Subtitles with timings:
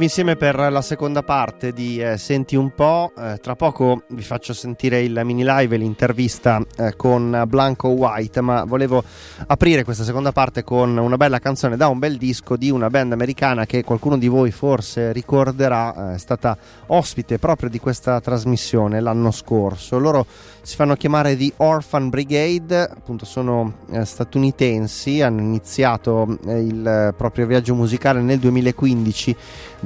[0.00, 4.22] Nuovo insieme per la seconda parte di eh, Senti un po', eh, tra poco vi
[4.22, 9.04] faccio sentire il mini live e l'intervista eh, con Blanco White, ma volevo
[9.48, 13.12] aprire questa seconda parte con una bella canzone da un bel disco di una band
[13.12, 16.56] americana che qualcuno di voi forse ricorderà, eh, è stata
[16.86, 19.98] ospite proprio di questa trasmissione l'anno scorso.
[19.98, 20.24] Loro
[20.62, 27.44] si fanno chiamare The Orphan Brigade, appunto sono eh, statunitensi, hanno iniziato eh, il proprio
[27.44, 29.36] viaggio musicale nel 2015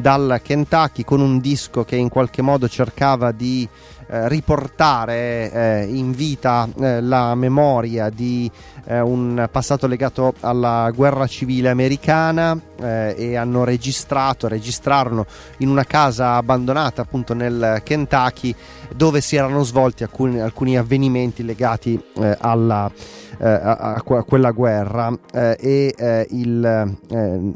[0.05, 3.67] dal Kentucky con un disco che in qualche modo cercava di
[4.07, 8.51] eh, riportare eh, in vita eh, la memoria di
[8.85, 15.25] eh, un passato legato alla guerra civile americana eh, e hanno registrato, registrarono
[15.59, 18.55] in una casa abbandonata appunto nel Kentucky
[18.95, 25.17] dove si erano svolti alcuni, alcuni avvenimenti legati eh, alla eh, a, a, quella guerra
[25.33, 26.97] eh, e eh, il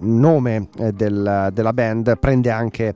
[0.00, 2.94] nome del, della band prende anche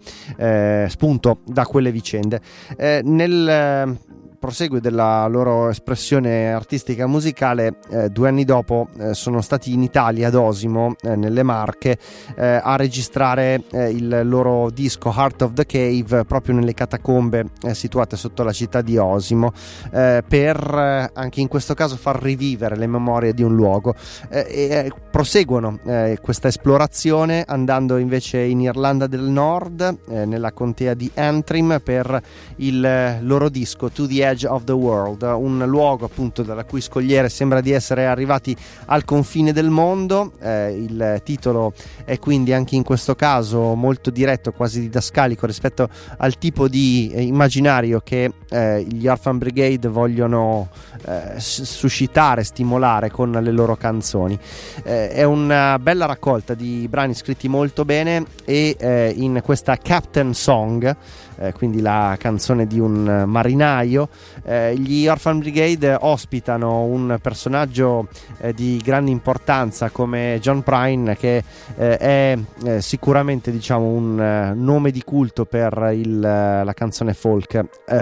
[0.88, 2.40] spunto da quelle vicende.
[2.76, 3.98] nel
[4.42, 10.26] prosegue della loro espressione artistica musicale, eh, due anni dopo eh, sono stati in Italia
[10.26, 11.96] ad Osimo, eh, nelle Marche,
[12.34, 17.72] eh, a registrare eh, il loro disco Heart of the Cave proprio nelle catacombe eh,
[17.72, 19.52] situate sotto la città di Osimo,
[19.92, 23.94] per anche in questo caso far rivivere le memorie di un luogo.
[24.28, 25.78] e proseguono
[26.20, 32.20] questa esplorazione andando invece in Irlanda del Nord, nella contea di Antrim, per
[32.56, 36.80] il loro disco To the Edge Edge of the World, un luogo appunto dalla cui
[36.80, 40.32] scogliere sembra di essere arrivati al confine del mondo.
[40.40, 46.38] Eh, il titolo è quindi anche in questo caso molto diretto, quasi didascalico rispetto al
[46.38, 50.68] tipo di eh, immaginario che eh, gli Orphan Brigade vogliono
[51.06, 54.38] eh, suscitare, stimolare con le loro canzoni.
[54.82, 60.32] Eh, è una bella raccolta di brani scritti molto bene e eh, in questa Captain
[60.32, 60.96] Song
[61.38, 64.08] eh, quindi la canzone di un marinaio.
[64.44, 71.42] Eh, gli Orphan Brigade ospitano un personaggio eh, di grande importanza come John Prine, che
[71.76, 77.60] eh, è eh, sicuramente diciamo, un eh, nome di culto per il, la canzone folk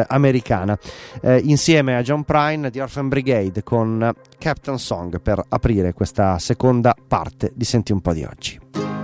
[0.09, 0.79] americana.
[1.43, 7.53] insieme a John Prine di Orphan Brigade con Captain Song per aprire questa seconda parte
[7.55, 9.00] di Senti un po' di oggi.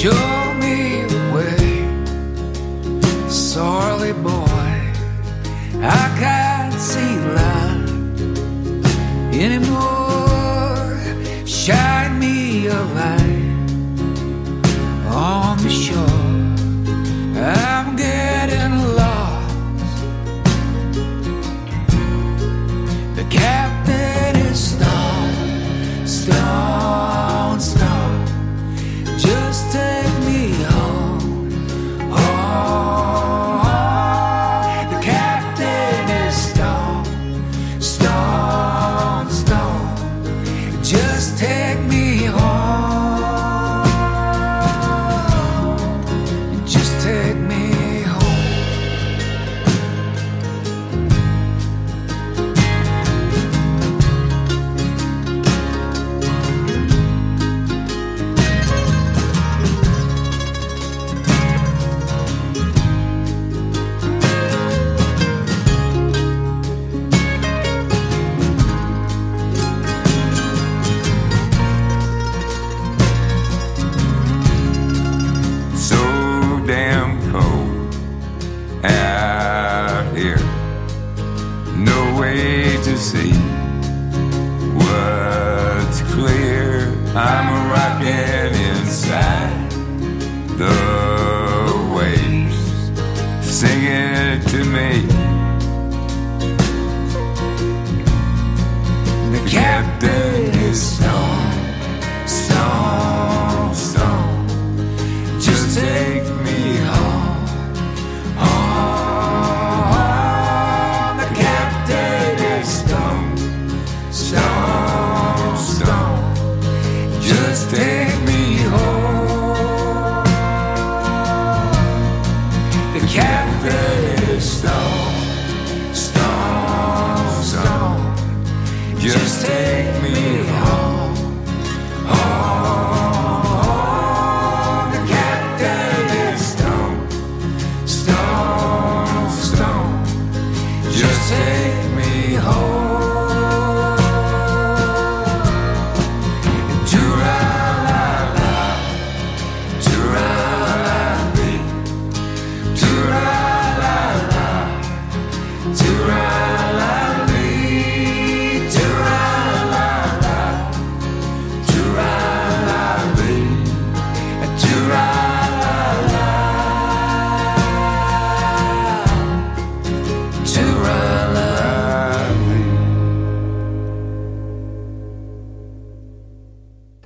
[0.00, 1.60] Show me the way,
[3.28, 4.80] sorry boy.
[5.82, 7.84] I can't see light
[9.34, 10.96] anymore.
[11.44, 13.19] Shine me a light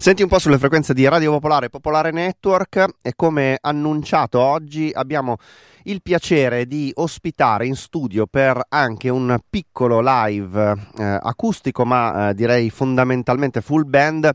[0.05, 5.39] Senti un po' sulle frequenze di Radio Popolare Popolare Network e come annunciato oggi abbiamo
[5.85, 12.35] il piacere di ospitare in studio per anche un piccolo live eh, acustico ma eh,
[12.35, 14.31] direi fondamentalmente full band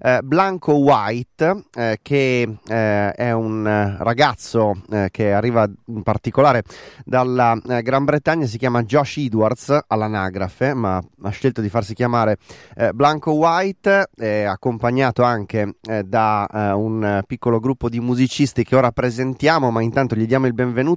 [0.00, 6.62] eh, Blanco White eh, che eh, è un ragazzo eh, che arriva in particolare
[7.04, 12.38] dalla Gran Bretagna si chiama Josh Edwards all'anagrafe ma ha scelto di farsi chiamare
[12.94, 14.10] Blanco White
[14.46, 20.46] accompagnato anche da un piccolo gruppo di musicisti che ora presentiamo ma intanto gli diamo
[20.46, 20.91] il benvenuto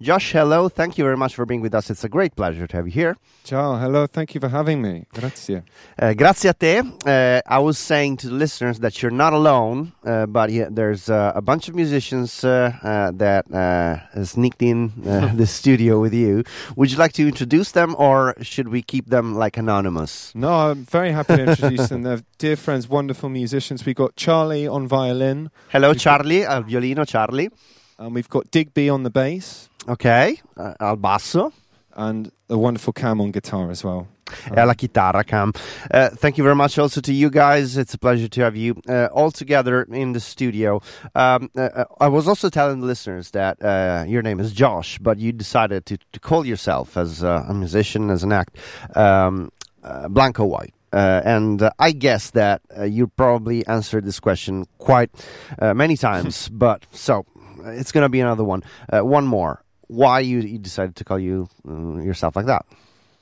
[0.00, 2.76] Josh hello thank you very much for being with us it's a great pleasure to
[2.76, 3.16] have you here
[3.46, 5.04] Ciao, hello, thank you for having me.
[5.14, 5.62] Grazie.
[5.96, 6.78] Uh, grazie a te.
[6.78, 11.08] Uh, I was saying to the listeners that you're not alone, uh, but yeah, there's
[11.08, 16.12] uh, a bunch of musicians uh, uh, that uh, sneaked in uh, the studio with
[16.12, 16.42] you.
[16.74, 20.34] Would you like to introduce them, or should we keep them like anonymous?
[20.34, 22.02] No, I'm very happy to introduce them.
[22.02, 23.86] They're dear friends, wonderful musicians.
[23.86, 27.50] We've got Charlie on violin, Hello, Charlie, al violino, Charlie.
[27.98, 31.52] And we've got Digby on the bass, Ok, uh, al basso
[31.96, 34.06] and the wonderful Cam on guitar as well.
[34.54, 35.52] e alla chitarra, Cam.
[35.90, 37.76] Uh, thank you very much also to you guys.
[37.76, 40.82] It's a pleasure to have you uh, all together in the studio.
[41.14, 44.98] Um, uh, uh, I was also telling the listeners that uh, your name is Josh,
[44.98, 48.56] but you decided to, to call yourself as uh, a musician, as an act,
[48.96, 49.50] um,
[49.84, 50.74] uh, Blanco White.
[50.92, 55.10] Uh, and uh, I guess that uh, you probably answered this question quite
[55.60, 57.35] uh, many times, but so uh,
[57.70, 58.62] it's going to be another one.
[58.92, 59.62] Uh, one more.
[59.88, 62.66] Why you, you decided to call you uh, yourself like that?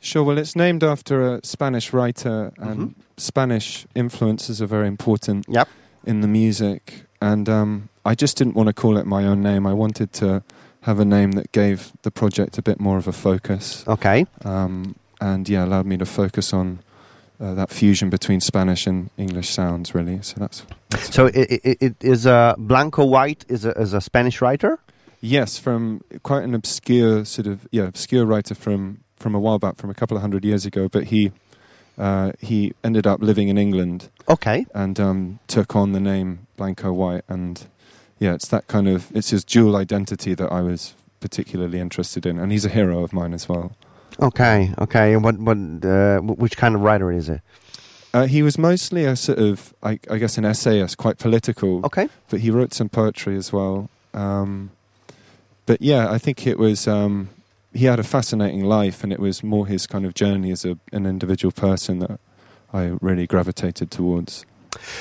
[0.01, 5.69] Sure, well, it's named after a Spanish writer, and Spanish influences are very important Yep.
[6.05, 7.05] in the music.
[7.23, 9.67] And um, I just didn't want to call it my own name.
[9.67, 10.43] I wanted to
[10.83, 13.83] have a name that gave the project a bit more of a focus.
[13.89, 14.27] Okay.
[14.45, 16.81] um, and yeah, allowed me to focus on
[17.41, 20.21] uh, that fusion between Spanish and English sounds, really.
[20.23, 24.01] So that's, that's So it, it, it is uh, Blanco White is a, is a
[24.01, 24.79] Spanish writer.
[25.21, 29.77] yes, from quite an obscure sort of yeah obscure writer from from a while back,
[29.77, 31.33] from a couple of hundred years ago, but he.
[31.97, 34.67] Uh, he ended up living in England Okay.
[34.75, 37.69] and um, took on the name Blanco White, and
[38.19, 42.37] yeah, it's that kind of it's his dual identity that I was particularly interested in,
[42.41, 43.77] and he's a hero of mine as well.
[44.21, 44.73] Okay.
[44.79, 45.15] Okay.
[45.15, 47.41] And what what uh, which kind of writer is it?
[48.13, 51.85] Uh, he was mostly a sort of, I, I guess, an essayist, quite political.
[51.85, 52.09] Okay.
[52.29, 53.91] but he wrote some poetry as well.
[54.13, 54.71] Um,
[55.67, 57.31] but yeah, I think it was um,
[57.73, 60.79] he had a fascinating life, and it was more his kind of journey as a,
[60.93, 62.21] an individual person that
[62.73, 64.47] I really gravitated towards.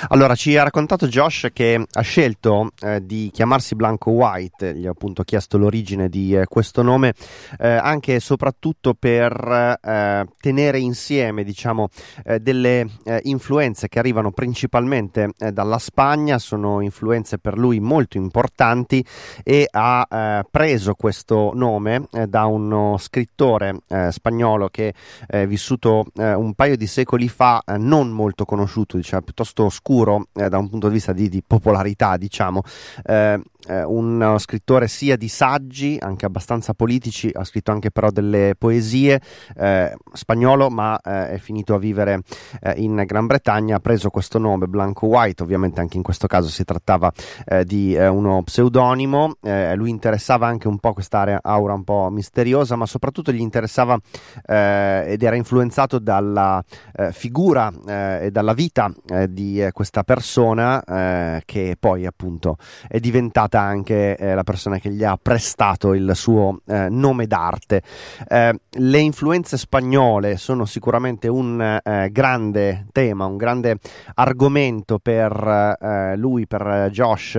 [0.09, 4.91] Allora, ci ha raccontato Josh che ha scelto eh, di chiamarsi Blanco White, gli ho
[4.91, 7.13] appunto chiesto l'origine di eh, questo nome,
[7.59, 11.89] eh, anche e soprattutto per eh, tenere insieme, diciamo,
[12.25, 19.05] eh, delle eh, influenze che arrivano principalmente dalla Spagna, sono influenze per lui molto importanti
[19.43, 24.93] e ha preso questo nome da uno scrittore spagnolo che
[25.27, 30.57] è vissuto un paio di secoli fa, non molto conosciuto, diciamo, piuttosto oscuro eh, da
[30.57, 32.61] un punto di vista di, di popolarità, diciamo.
[33.03, 38.09] Eh, eh, un uh, scrittore sia di saggi, anche abbastanza politici, ha scritto anche però
[38.09, 39.21] delle poesie,
[39.55, 42.21] eh, spagnolo, ma eh, è finito a vivere
[42.61, 46.49] eh, in Gran Bretagna, ha preso questo nome, Blanco White, ovviamente anche in questo caso
[46.49, 47.11] si trattava
[47.45, 52.09] eh, di eh, uno pseudonimo, eh, lui interessava anche un po' quest'area aura un po'
[52.11, 53.97] misteriosa, ma soprattutto gli interessava
[54.45, 56.63] eh, ed era influenzato dalla
[56.95, 62.57] eh, figura eh, e dalla vita eh, di eh, questa persona eh, che poi appunto
[62.87, 67.81] è diventata anche eh, la persona che gli ha prestato il suo eh, nome d'arte.
[68.27, 73.77] Eh, le influenze spagnole sono sicuramente un eh, grande tema, un grande
[74.15, 77.35] argomento per eh, lui, per Josh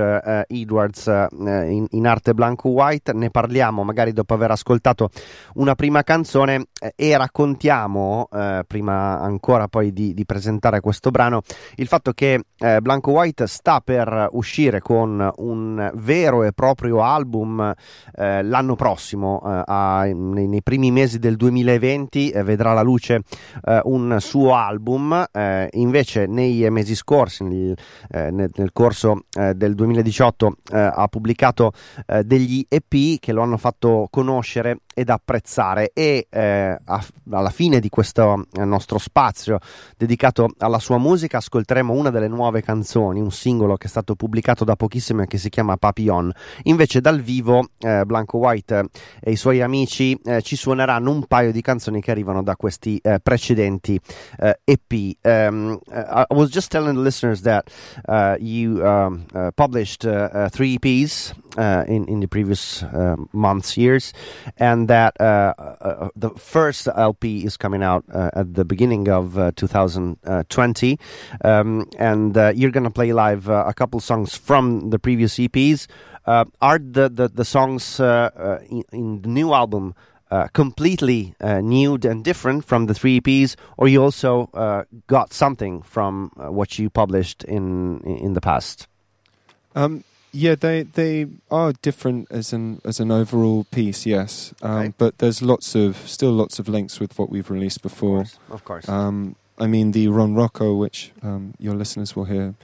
[0.46, 3.12] Edwards in, in arte Blanco White.
[3.12, 5.10] Ne parliamo magari dopo aver ascoltato
[5.54, 6.66] una prima canzone
[6.96, 8.28] e raccontiamo,
[8.66, 11.42] prima ancora poi di, di presentare questo brano,
[11.76, 12.40] il fatto che
[12.80, 17.74] Blanco White sta per uscire con un vero e proprio album
[18.14, 23.22] eh, l'anno prossimo, eh, a, nei, nei, primi mesi del 2020 eh, vedrà la luce
[23.64, 27.76] eh, un suo album, eh, invece nei mesi scorsi, nel,
[28.10, 31.72] nel, nel corso del 2018, ha pubblicato
[32.24, 37.88] degli EP che lo hanno fatto conoscere ed apprezzare e eh, a, alla fine di
[37.88, 39.58] questo eh, nostro spazio
[39.96, 44.64] dedicato alla sua musica ascolteremo una delle nuove canzoni, un singolo che è stato pubblicato
[44.64, 46.32] da pochissimo e che si chiama Papillon.
[46.64, 48.84] Invece dal vivo eh, Blanco White
[49.20, 52.98] e i suoi amici eh, ci suoneranno un paio di canzoni che arrivano da questi
[53.02, 54.00] eh, precedenti
[54.64, 54.92] EP.
[54.92, 57.70] Um, ehm, I was just telling the listeners that
[58.06, 61.34] uh, you um, uh, published uh, three EPs
[61.86, 62.84] in in the previous
[63.32, 64.12] months, years,
[64.58, 69.34] and that uh, uh, the first LP is coming out uh, at the beginning of
[69.56, 70.98] 2020,
[71.44, 75.86] um, and you're going to play live a couple songs from the previous EPs.
[76.26, 79.94] are the, the, the songs in, in, the new album
[80.30, 85.32] uh, completely uh, new and different from the three EPs, or you also uh, got
[85.32, 88.88] something from what you published in in the past?
[89.76, 90.02] Um,
[90.34, 94.52] yeah, they they are different as an as an overall piece, yes.
[94.62, 94.94] Um, okay.
[94.98, 98.22] But there's lots of still lots of links with what we've released before.
[98.22, 98.50] Of course.
[98.50, 98.88] Of course.
[98.88, 102.54] Um, I mean, the Ron Rocco, which um, your listeners will hear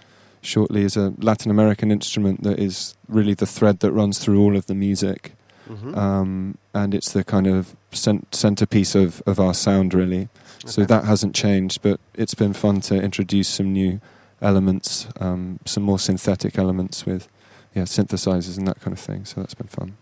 [0.43, 4.57] shortly, is a Latin American instrument that is really the thread that runs through all
[4.57, 5.35] of the music,
[5.69, 5.95] mm-hmm.
[5.95, 10.29] Um, and it's the kind of cent- centerpiece of of our sound, really.
[10.63, 10.73] Okay.
[10.73, 14.01] So that hasn't changed, but it's been fun to introduce some new
[14.43, 17.29] elements, um, some more synthetic elements with
[17.75, 19.25] yeah, synthesizers and that kind of thing.
[19.25, 19.97] So that's been fun.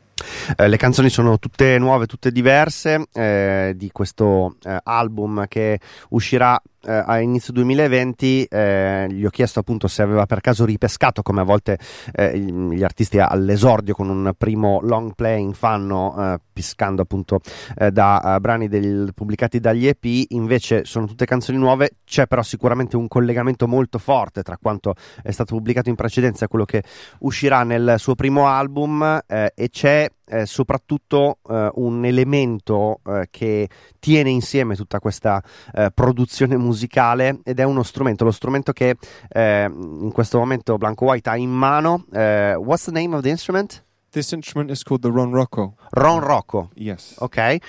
[0.56, 5.78] Eh, le canzoni sono tutte nuove, tutte diverse eh, di questo eh, album che
[6.10, 11.22] uscirà eh, a inizio 2020 eh, gli ho chiesto appunto se aveva per caso ripescato
[11.22, 11.78] come a volte
[12.12, 17.40] eh, gli artisti all'esordio con un primo long playing fanno eh, piscando appunto
[17.76, 22.42] eh, da uh, brani del, pubblicati dagli EP invece sono tutte canzoni nuove c'è però
[22.42, 26.82] sicuramente un collegamento molto forte tra quanto è stato pubblicato in precedenza e quello che
[27.20, 33.68] uscirà nel suo primo album eh, e c'è eh, soprattutto eh, un elemento eh, che
[33.98, 35.42] tiene insieme tutta questa
[35.74, 38.96] eh, produzione musicale ed è uno strumento, lo strumento che
[39.28, 42.04] eh, in questo momento Blanco White ha in mano.
[42.12, 43.84] Eh, what's the name of the instrument?
[44.10, 45.74] This instrument is called the Ron Rocco.
[45.90, 46.70] Ron Rocco.
[46.74, 47.16] Yes.
[47.18, 47.60] Okay.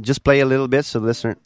[0.00, 1.36] just play a little bit so the listener.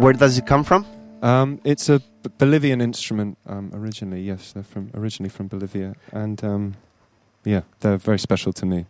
[0.00, 0.84] Where does it come from?
[1.22, 4.22] Um, it's a Bolivian instrument um, originally.
[4.22, 6.74] Yes, they're from originally from Bolivia, and um,
[7.44, 8.86] Yeah, they're very special to me.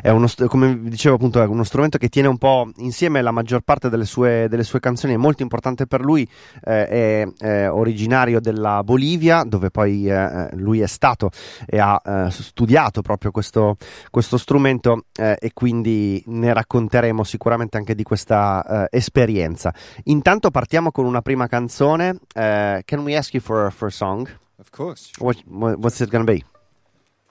[0.00, 3.60] È uno, come dicevo appunto, è uno strumento che tiene un po' insieme la maggior
[3.60, 6.26] parte delle sue, delle sue canzoni, è molto importante per lui,
[6.64, 11.30] eh, è, è, originario della Bolivia, dove poi eh, lui è stato
[11.66, 13.76] e ha eh, studiato proprio questo,
[14.10, 19.74] questo strumento eh, e quindi ne racconteremo sicuramente anche di questa eh, esperienza.
[20.04, 22.18] Intanto partiamo con una prima canzone.
[22.32, 24.26] Eh, can we ask you for, for a song?
[24.58, 25.10] Of course.
[25.18, 26.42] What, what's it gonna be?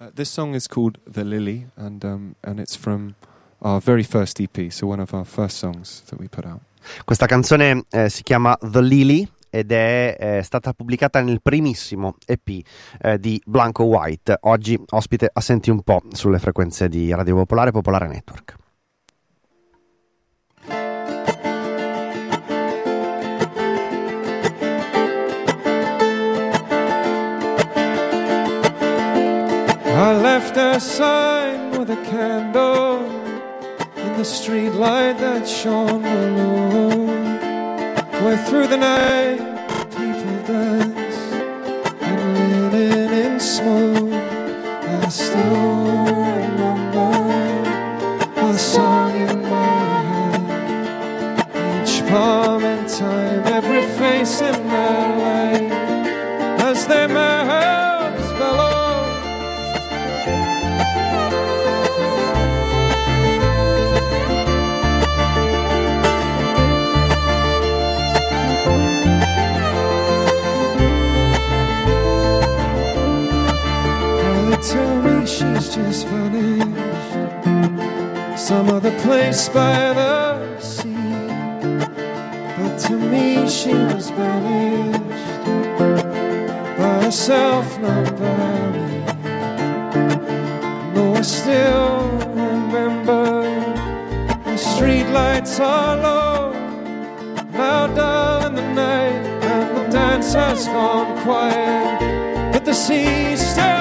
[0.01, 3.15] Uh, this song is called "The Lily," and um, and it's from
[3.59, 6.61] our very first EP, so one of our first songs that we put out.
[7.03, 12.61] Questa canzone eh, si chiama "The Lily" ed è eh, stata pubblicata nel primissimo EP
[13.01, 14.37] eh, di Blanco White.
[14.43, 18.55] Oggi ospite a Senti un po' sulle frequenze di Radio Popolare Popolare Network.
[29.99, 33.05] I left a sign with a candle
[33.97, 37.05] in the street light that shone below.
[38.23, 39.39] Where through the night
[39.91, 41.17] people dance
[41.99, 44.13] and living in smoke.
[45.03, 47.11] I still remember
[48.37, 51.83] a song in my head.
[51.83, 55.78] Each palm time, every face in my life
[75.83, 77.15] just vanished.
[78.37, 80.95] Some other place by the sea.
[82.57, 85.45] But to me, she was banished.
[86.79, 88.89] By herself, not by me.
[90.95, 91.99] No, I still
[92.43, 93.25] remember
[94.45, 96.19] the streetlights are low.
[97.95, 101.99] Dull in the night, and the dance has gone quiet,
[102.53, 103.78] but the sea still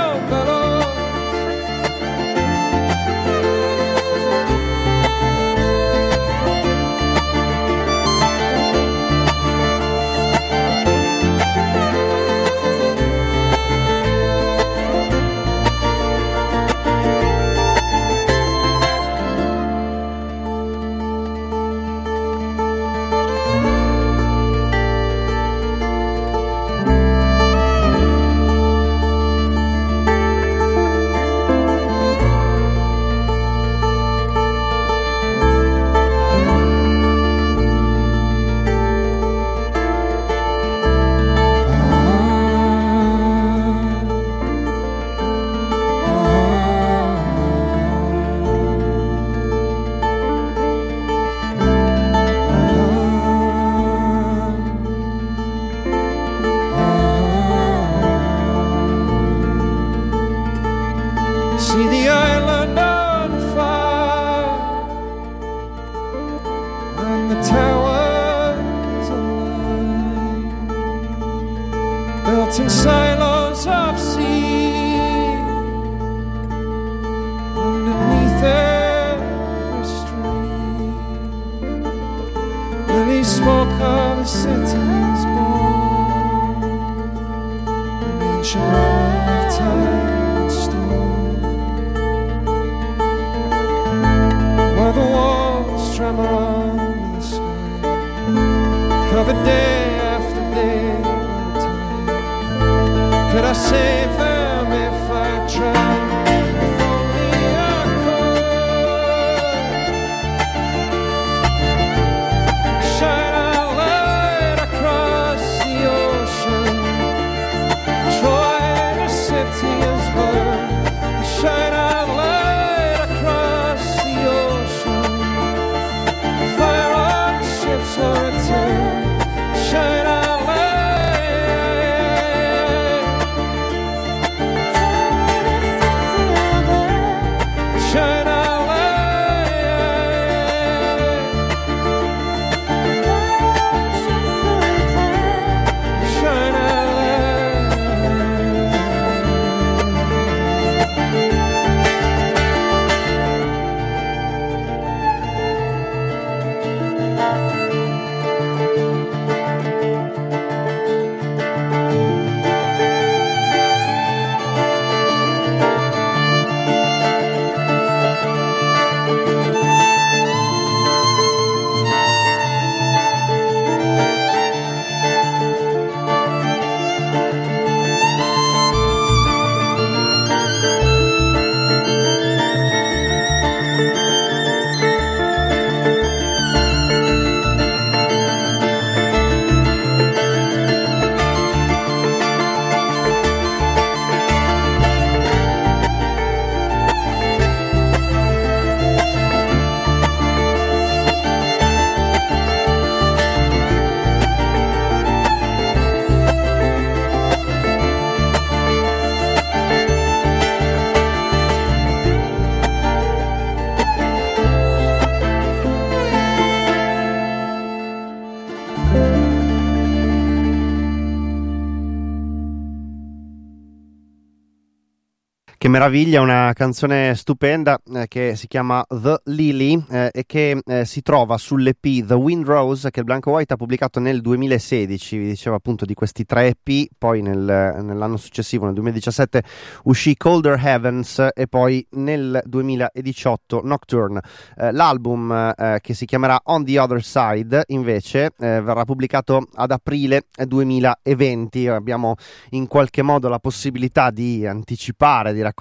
[225.69, 230.87] Che meraviglia, una canzone stupenda eh, che si chiama The Lily eh, e che eh,
[230.87, 235.27] si trova sull'EP The Wind Rose che il Blanco White ha pubblicato nel 2016, vi
[235.27, 237.37] dicevo appunto di questi tre EP, poi nel,
[237.83, 239.43] nell'anno successivo, nel 2017,
[239.83, 244.23] uscì Colder Heavens e poi nel 2018 Nocturne.
[244.57, 249.71] Eh, l'album eh, che si chiamerà On the Other Side invece eh, verrà pubblicato ad
[249.71, 252.15] aprile 2020, abbiamo
[252.53, 255.57] in qualche modo la possibilità di anticipare, di raccontare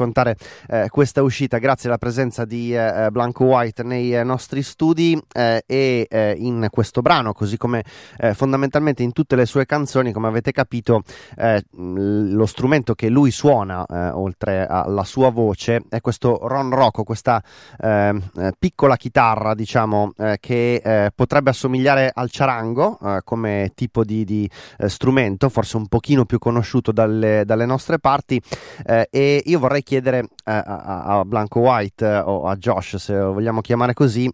[0.68, 5.64] eh, questa uscita grazie alla presenza di eh, Blanco White nei eh, nostri studi eh,
[5.66, 7.84] e eh, in questo brano, così come
[8.18, 11.02] eh, fondamentalmente in tutte le sue canzoni, come avete capito,
[11.36, 17.04] eh, lo strumento che lui suona eh, oltre alla sua voce è questo Ron Rocco,
[17.04, 17.42] questa
[17.80, 24.04] eh, eh, piccola chitarra, diciamo, eh, che eh, potrebbe assomigliare al charango eh, come tipo
[24.04, 28.42] di, di eh, strumento, forse un pochino più conosciuto dalle, dalle nostre parti.
[28.86, 33.14] eh, e io vorrei chiedere eh, a, a Blanco White eh, o a Josh, se
[33.16, 34.30] lo vogliamo chiamare così,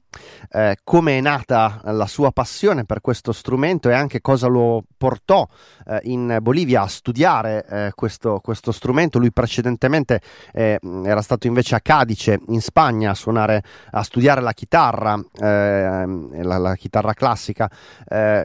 [0.51, 5.47] eh, come è nata la sua passione per questo strumento e anche cosa lo portò
[5.85, 9.19] eh, in Bolivia a studiare eh, questo, questo, strumento.
[9.19, 10.21] Lui precedentemente
[10.53, 13.61] eh, era stato invece a Cadice, in Spagna, a suonare,
[13.91, 16.05] a studiare la chitarra, la,
[16.57, 17.69] la, chitarra classica.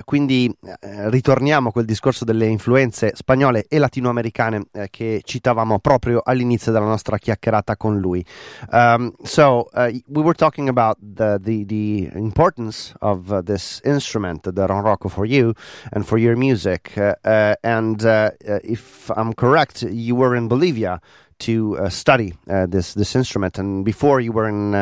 [0.05, 6.85] quindi ritorniamo a quel discorso delle influenze spagnole e latinoamericane che citavamo proprio all'inizio della
[6.85, 8.25] nostra chiacchierata con lui.
[8.71, 14.43] Um, so uh, we were talking about the the, the importance of uh, this instrument,
[14.43, 15.55] the ronroco, for you
[15.93, 16.97] and for your music.
[16.97, 21.01] Uh, uh and uh, uh, if I'm correct, you were in Bolivia
[21.39, 24.73] to study this this instrument, and before you were in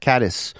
[0.00, 0.52] Cadiz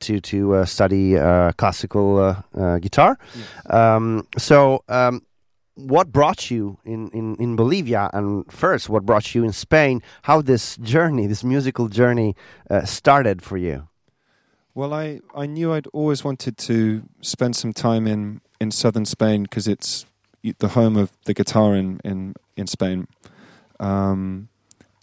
[0.00, 1.16] to to study
[1.56, 2.36] classical
[2.80, 3.18] guitar.
[3.34, 3.74] Yes.
[3.74, 4.84] Um, so.
[4.88, 5.22] Um,
[5.80, 10.42] what brought you in, in, in Bolivia and first what brought you in Spain, how
[10.42, 12.36] this journey, this musical journey
[12.68, 13.88] uh, started for you?
[14.74, 19.42] Well, I, I knew I'd always wanted to spend some time in, in southern Spain
[19.42, 20.06] because it's
[20.58, 23.08] the home of the guitar in, in, in Spain.
[23.78, 24.48] Um,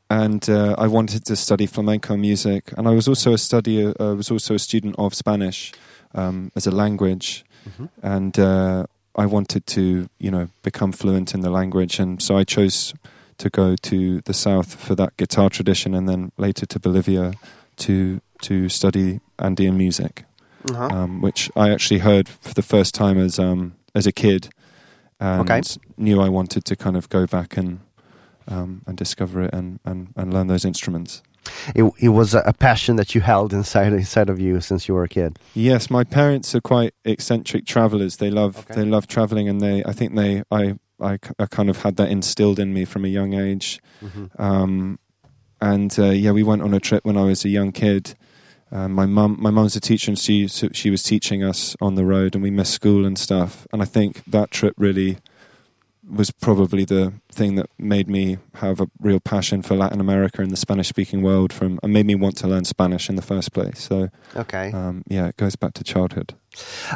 [0.09, 3.85] and uh, I wanted to study flamenco music, and I was also a study.
[3.85, 5.73] Uh, I was also a student of Spanish
[6.15, 7.87] um, as a language, mm-hmm.
[8.01, 8.85] and uh,
[9.17, 12.93] I wanted to, you know, become fluent in the language, and so I chose
[13.37, 17.33] to go to the south for that guitar tradition, and then later to Bolivia
[17.77, 20.25] to to study Andean music,
[20.69, 20.87] uh-huh.
[20.91, 24.49] um, which I actually heard for the first time as um, as a kid,
[25.19, 25.61] and okay.
[25.97, 27.79] knew I wanted to kind of go back and
[28.47, 31.21] um, and discover it and, and, and learn those instruments
[31.75, 35.03] it, it was a passion that you held inside inside of you since you were
[35.03, 35.39] a kid.
[35.53, 38.17] Yes, my parents are quite eccentric travelers.
[38.17, 38.75] They love okay.
[38.75, 42.09] they love traveling, and they I think they I, I, I kind of had that
[42.09, 43.81] instilled in me from a young age.
[44.01, 44.41] Mm-hmm.
[44.41, 44.99] Um,
[45.59, 48.15] and uh, yeah, we went on a trip when I was a young kid.
[48.71, 52.05] Uh, my mum, my mum's a teacher, and she she was teaching us on the
[52.05, 53.65] road, and we missed school and stuff.
[53.71, 55.17] And I think that trip really
[56.09, 60.51] was probably the thing that made me have a real passion for Latin America and
[60.51, 63.53] the Spanish speaking world from and made me want to learn Spanish in the first
[63.53, 63.79] place.
[63.79, 64.71] So okay.
[64.71, 66.33] Um, yeah, it goes back to childhood.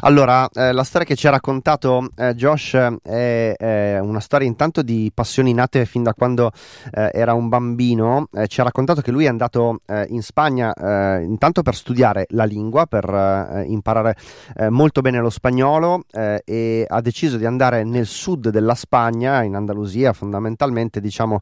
[0.02, 4.82] Allora, eh, la storia che ci ha raccontato eh, Josh è, è, una storia intanto
[4.82, 6.52] di passioni nate fin da quando
[6.92, 8.28] eh, era un bambino.
[8.34, 12.26] Eh, ci ha raccontato che lui è andato eh, in Spagna eh, intanto per studiare
[12.30, 14.16] la lingua, per imparare
[14.70, 20.14] molto bene lo spagnolo e ha deciso di andare nel sud della Spagna, in Andalusia
[20.32, 21.40] fondamentalmente, diciamo,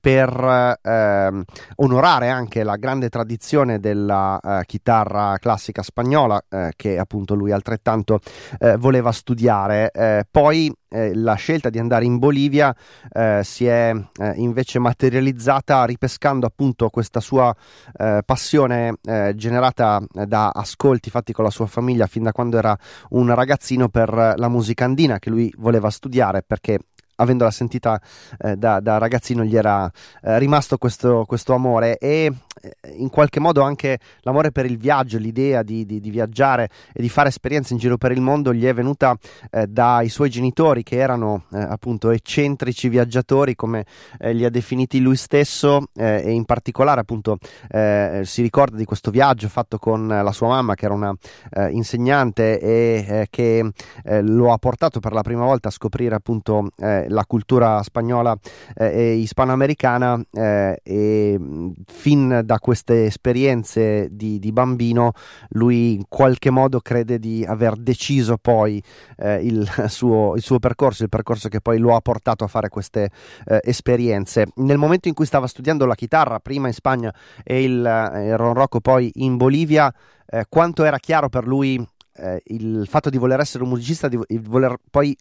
[0.00, 1.44] per ehm,
[1.76, 6.40] onorare anche la grande tradizione della chitarra classica spagnola
[6.76, 8.20] che appunto lui altrettanto
[8.58, 9.90] eh, voleva studiare.
[9.90, 12.74] Eh, poi eh, la scelta di andare in Bolivia
[13.10, 17.54] eh, si è eh, invece materializzata ripescando appunto questa sua
[17.96, 18.94] eh, passione
[19.34, 22.76] generata da ascolti fatti con la sua famiglia fin da quando era
[23.10, 26.78] un ragazzino per la musica andina che lui voleva studiare perché
[27.22, 28.00] avendola sentita
[28.38, 29.90] eh, da, da, ragazzino gli era
[30.22, 31.98] eh, rimasto questo, questo, amore.
[31.98, 36.68] E eh, in qualche modo anche l'amore per il viaggio, l'idea di, di, di, viaggiare
[36.92, 39.16] e di fare esperienze in giro per il mondo gli è venuta
[39.50, 43.84] eh, dai suoi genitori che erano eh, appunto eccentrici viaggiatori come
[44.18, 47.38] eh, li ha definiti lui stesso e in particolare appunto
[48.22, 51.14] si ricorda di questo viaggio fatto con la sua mamma che era una
[51.70, 53.70] insegnante e che
[54.22, 56.68] lo ha portato per la prima volta a scoprire appunto
[57.12, 58.36] la cultura spagnola
[58.74, 61.38] eh, e ispanoamericana eh, e
[61.86, 65.12] fin da queste esperienze di, di, bambino
[65.50, 68.82] lui in qualche modo crede di aver deciso poi
[69.18, 72.68] eh, il, suo, il, suo, percorso, il percorso che poi lo ha portato a fare
[72.68, 73.10] queste
[73.44, 74.46] eh, esperienze.
[74.56, 78.36] Nel momento in cui stava studiando la chitarra, prima in Spagna e il, eh, il
[78.36, 79.92] Ron Rocco poi in Bolivia,
[80.26, 81.84] eh, quanto era chiaro per lui
[82.44, 85.16] il fatto di voler essere un musicista, di voler poi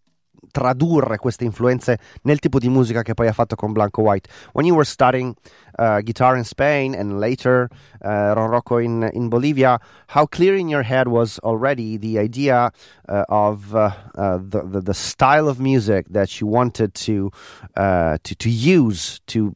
[0.50, 4.30] tradurre queste influenze nel tipo di musica che poi ha fatto con Blanco White.
[4.54, 5.36] When you were studying
[5.78, 7.70] uh, guitar in Spain and later
[8.04, 12.72] uh, Ron Rocco in, in Bolivia, how clear in your head was already the idea
[13.08, 17.32] uh, of uh, uh, the, the, the style of music that you wanted to
[17.76, 19.56] uh, to to use to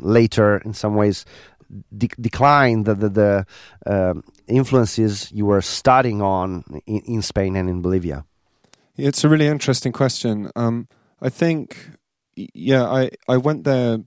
[0.00, 1.24] later, in some ways,
[1.96, 3.46] de- decline the the, the
[3.86, 8.24] um, influences you were studying on in, in Spain and in Bolivia?
[8.96, 10.50] It's a really interesting question.
[10.54, 10.88] Um,
[11.20, 11.76] I think,
[12.36, 13.98] yeah, I, I went there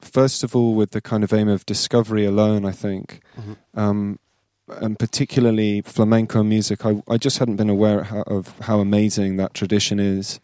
[0.00, 3.20] first of all with the kind of aim of discovery alone, I think.
[3.38, 3.78] Mm-hmm.
[3.78, 4.18] Um,
[4.68, 9.52] and particularly flamenco music, I, I just hadn't been aware how, of how amazing that
[9.54, 10.40] tradition is.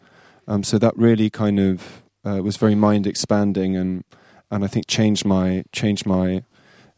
[0.47, 4.03] Um, so that really kind of uh, was very mind expanding and
[4.51, 6.43] and I think changed my changed my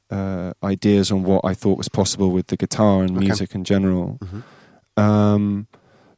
[0.10, 3.28] uh, ideas on what I thought was possible with the guitar and Okay.
[3.28, 4.19] music in general.
[4.24, 5.02] Mhm.
[5.02, 5.67] Um,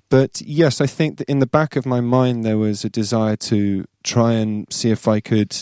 [0.09, 3.35] but yes, I think that in the back of my mind there was a desire
[3.37, 5.55] to try and see if I could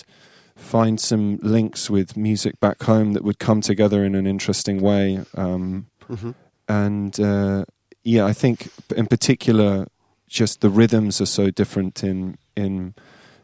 [0.55, 5.19] find some links with music back home that would come together in an interesting way.
[5.35, 6.35] Um, Mhm.
[6.67, 7.65] and uh,
[8.03, 9.87] yeah, I think in particular,
[10.27, 12.93] just the rhythms are so different in in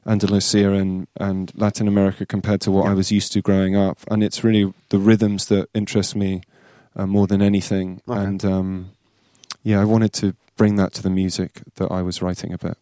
[0.05, 2.91] Andalusia and, and Latin America compared to what Yeah.
[2.91, 6.41] I was used to growing up, and it's really the rhythms that interest me
[6.95, 8.01] uh, more than anything.
[8.07, 8.19] Okay.
[8.23, 8.89] And um,
[9.63, 12.77] yeah, I wanted to bring that to the music that I was writing a bit.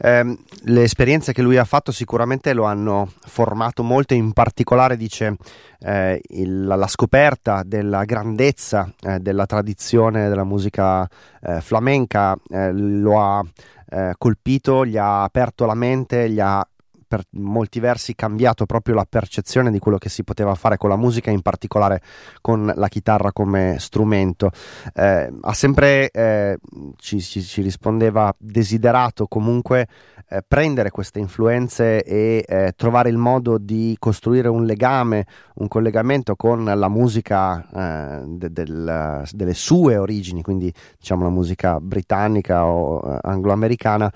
[0.00, 5.36] Ehm, le esperienze che lui ha fatto sicuramente lo hanno formato molto, in particolare dice
[5.78, 11.08] eh, il- la scoperta della grandezza eh, della tradizione della musica
[11.42, 13.44] eh, flamenca eh, lo ha
[13.88, 16.66] eh, colpito, gli ha aperto la mente, gli ha
[17.06, 20.96] per molti versi cambiato proprio la percezione di quello che si poteva fare con la
[20.96, 22.00] musica, in particolare
[22.40, 24.50] con la chitarra come strumento.
[24.94, 26.58] Eh, ha sempre eh,
[26.96, 29.86] ci, ci- ci rispondeva desiderato comunque
[30.28, 36.34] eh, prendere queste influenze e eh, trovare il modo di costruire un legame, un collegamento
[36.34, 43.00] con la musica eh, de- del- delle sue origini, quindi diciamo la musica britannica o
[43.08, 44.12] eh, angloamericana,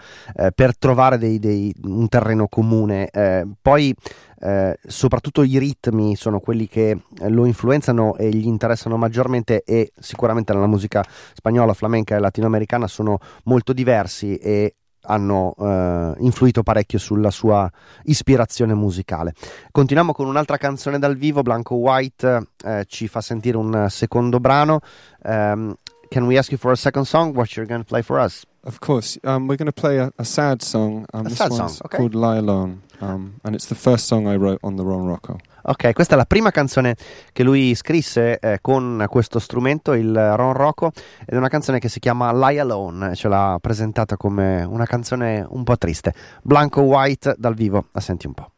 [0.55, 2.79] per trovare dei- dei- un terreno comune.
[2.88, 3.95] Eh, poi
[4.40, 10.53] eh, soprattutto i ritmi sono quelli che lo influenzano e gli interessano maggiormente e sicuramente
[10.55, 17.31] nella musica spagnola, flamenca e latinoamericana sono molto diversi e hanno eh, influito parecchio sulla
[17.31, 17.71] sua
[18.05, 19.35] ispirazione musicale.
[19.71, 24.81] Continuiamo con un'altra canzone dal vivo, Blanco White eh, ci fa sentire un secondo brano.
[25.23, 25.75] Um,
[26.09, 27.35] can we ask you for a second song?
[27.35, 28.45] What you're to play for us?
[28.62, 31.07] Of course, um, we're going to play a, a sad song.
[31.14, 31.96] Um, A this sad song, okay.
[31.96, 35.38] called "Lie Alone," um, and it's the first song I wrote on the Ron Rocco.
[35.62, 36.96] Ok, questa è la prima canzone
[37.33, 41.88] che lui scrisse eh, con questo strumento, il Ron Rocco, ed è una canzone che
[41.88, 46.12] si chiama Lie Alone, ce l'ha presentata come una canzone un po' triste.
[46.42, 48.51] Blanco White dal vivo, la senti un po'.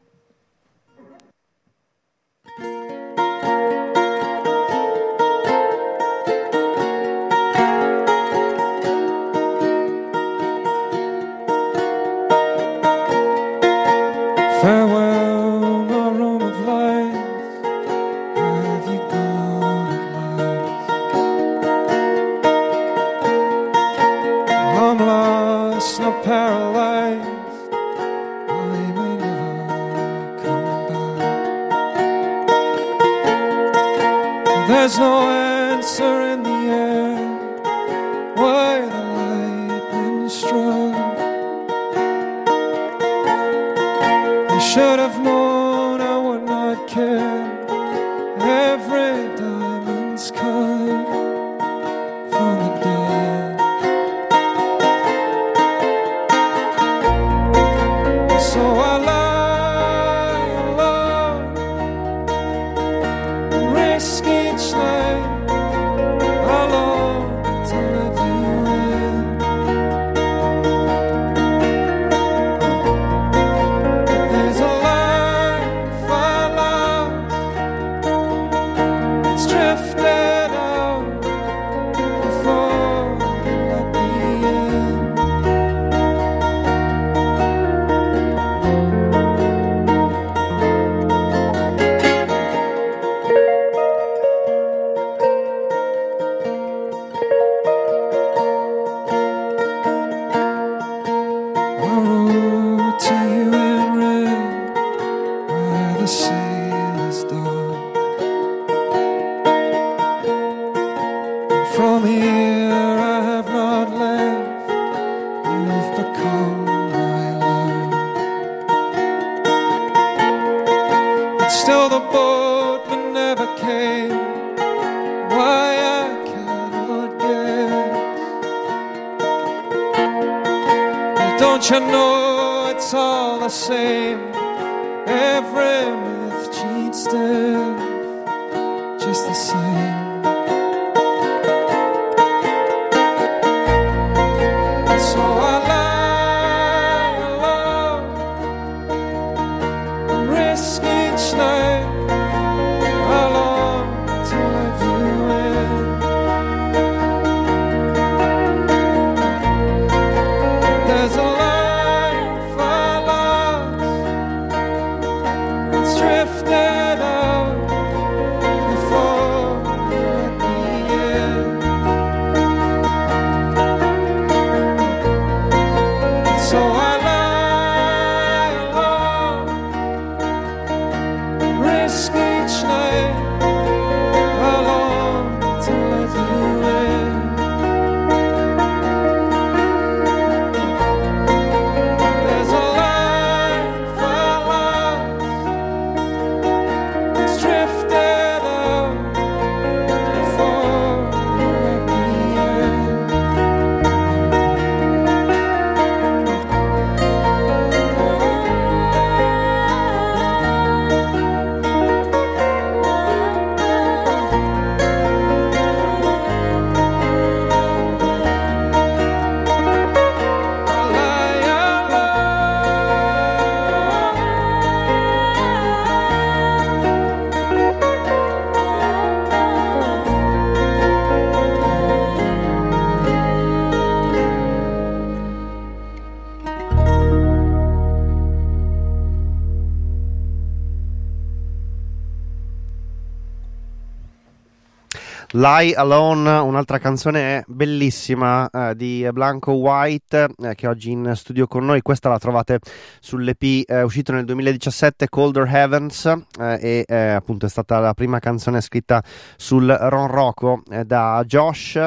[245.43, 251.83] Lie Alone, un'altra canzone bellissima di Blanco White eh, che oggi in studio con noi.
[251.83, 252.59] Questa la trovate
[253.01, 256.07] sull'EP eh, uscito nel 2017 Colder Heavens
[256.39, 259.03] eh, e eh, appunto è stata la prima canzone scritta
[259.37, 261.79] sul Ron Rocco eh, da Josh.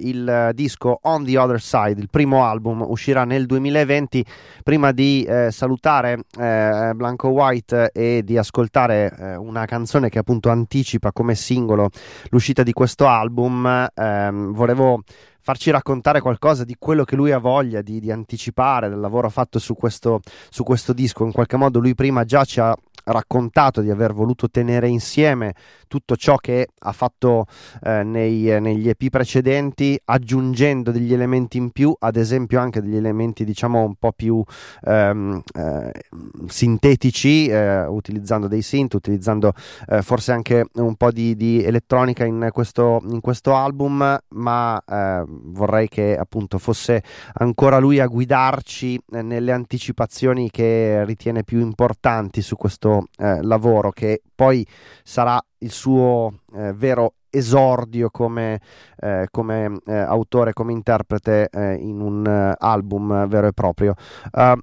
[0.00, 4.24] il disco On the Other Side, il primo album, uscirà nel 2020.
[4.62, 11.90] Prima di salutare Blanco White e di ascoltare una canzone che appunto anticipa come singolo
[12.30, 15.02] l'uscita di questo album ehm, volevo
[15.44, 19.58] farci raccontare qualcosa di quello che lui ha voglia di, di anticipare, del lavoro fatto
[19.58, 21.22] su questo, su questo disco.
[21.22, 25.54] In qualche modo lui prima già ci ha raccontato di aver voluto tenere insieme
[25.94, 27.46] tutto ciò che ha fatto
[27.82, 33.44] eh, nei, negli EP precedenti, aggiungendo degli elementi in più, ad esempio anche degli elementi
[33.44, 34.42] diciamo un po' più
[34.82, 35.92] ehm, eh,
[36.46, 39.52] sintetici, eh, utilizzando dei synth, utilizzando
[39.88, 45.24] eh, forse anche un po' di, di elettronica in questo, in questo, album, ma eh,
[45.26, 47.02] vorrei che appunto fosse
[47.34, 54.22] ancora lui a guidarci nelle anticipazioni che ritiene più importanti su questo eh, lavoro che
[54.34, 54.66] poi
[55.02, 58.60] sarà il suo eh, vero esordio come,
[58.96, 63.94] eh, come eh, autore, come interprete eh, in un uh, album vero e proprio.
[64.32, 64.56] Uh,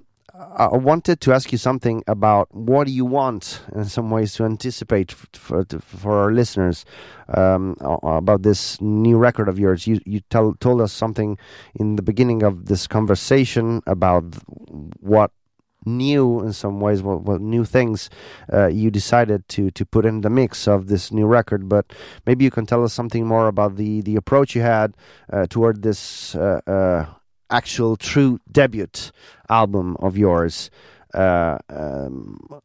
[0.58, 5.12] I wanted to ask you something about what you want in some ways to anticipate
[5.12, 6.84] for, for our listeners
[7.28, 9.86] um, about this new record of yours.
[9.86, 11.38] You you tell, told us something
[11.76, 14.24] in the beginning of this conversation about
[15.00, 15.32] what
[15.86, 18.10] new in some ways what, new things
[18.52, 21.68] uh, you decided to to put in the mix of this new record.
[21.68, 21.94] But
[22.26, 24.96] maybe you can tell us something more about the the approach you had
[25.32, 27.06] uh, toward this uh, uh
[27.50, 28.88] actual true debut
[29.50, 30.72] album of yours.
[31.14, 32.62] Uh, um,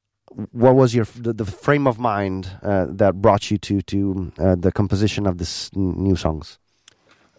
[0.53, 4.71] what was your the, the frame of mind uh, that brought you to to the
[4.73, 6.59] composition of this new songs?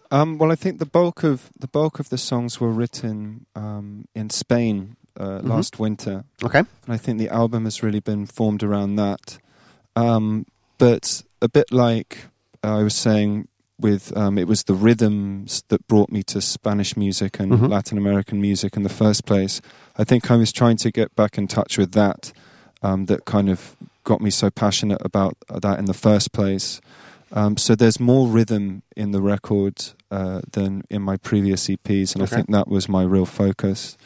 [0.09, 4.05] Um, well, I think the bulk of the bulk of the songs were written um,
[4.15, 5.49] in Spain uh, mm-hmm.
[5.49, 6.23] last winter.
[6.43, 6.59] Okay.
[6.59, 9.37] And I think the album has really been formed around that.
[9.95, 10.45] Um,
[10.77, 12.27] but a bit like
[12.63, 13.47] I was saying
[13.79, 17.65] with um, it was the rhythms that brought me to Spanish music and mm-hmm.
[17.65, 19.61] Latin American music in the first place.
[19.97, 22.33] I think I was trying to get back in touch with that.
[22.83, 26.79] Um, that kind of got me so passionate about that in the first place.
[27.31, 32.23] Um, so there's more rhythm in the record uh, than in my previous EPs, and
[32.23, 32.31] okay.
[32.31, 33.97] I think that was my real focus.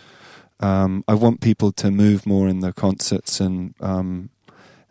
[0.61, 4.29] Um, I want people to move more in the concerts and um,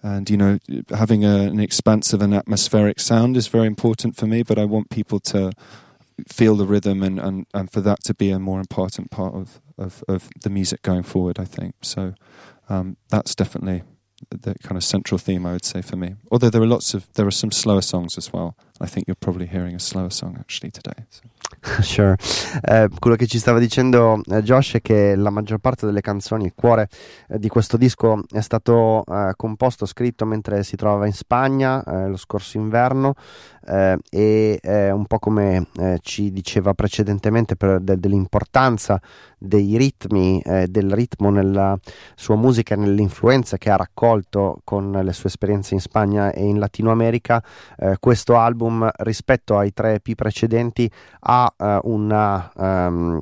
[0.03, 0.59] and you know
[0.91, 4.43] having a, an expansive and atmospheric sound is very important for me.
[4.43, 5.53] But I want people to
[6.29, 9.61] feel the rhythm and, and, and for that to be a more important part of,
[9.79, 11.39] of, of the music going forward.
[11.39, 12.15] I think so.
[12.69, 13.83] Um, that's definitely
[14.29, 16.15] the kind of central theme I would say for me.
[16.31, 18.57] Although there are lots of there are some slower songs as well.
[18.83, 21.05] I think you're probably hearing a slower song actually today.
[21.11, 21.23] So.
[21.83, 22.17] Sure.
[22.63, 26.45] Eh, quello che ci stava dicendo eh, Josh è che la maggior parte delle canzoni,
[26.45, 26.89] il cuore
[27.29, 32.09] eh, di questo disco è stato eh, composto, scritto mentre si trovava in Spagna eh,
[32.09, 33.15] lo scorso inverno
[33.63, 35.69] e un po' come
[36.01, 39.01] ci diceva precedentemente per, de, dell'importanza
[39.39, 41.79] dei ritmi, del ritmo nella
[42.17, 46.59] sua musica e nell'influenza che ha raccolto con le sue esperienze in Spagna e in
[46.59, 47.45] Latino America,
[48.01, 50.91] questo album rispetto ai tre EP precedenti
[51.21, 53.21] ha uh, una um,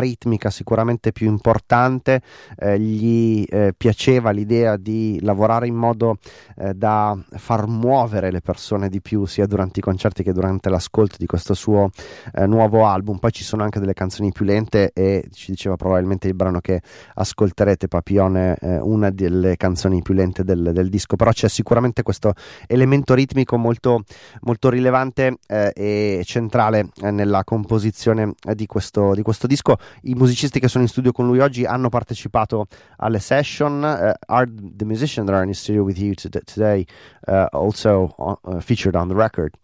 [0.00, 2.22] ritmica sicuramente più importante,
[2.58, 6.18] eh, gli eh, piaceva l'idea di lavorare in modo
[6.56, 11.16] eh, da far muovere le persone di più sia durante i concerti che durante l'ascolto
[11.18, 11.90] di questo suo
[12.34, 13.18] eh, nuovo album.
[13.18, 16.80] Poi ci sono anche delle canzoni più lente e ci diceva probabilmente il brano che
[17.14, 22.32] ascolterete, Papione, eh, una delle canzoni più lente del, del, disco, però c'è sicuramente questo
[22.66, 24.02] elemento ritmico molto,
[24.40, 29.76] molto rilevante eh, e centrale nel nella composizione eh, di questo, di questo, disco.
[30.02, 33.82] I musicisti che sono in studio con lui oggi hanno partecipato alle session.
[33.82, 36.84] Uh, are the musicians that are in studio with you today
[37.26, 39.54] uh, also uh, featured on the record?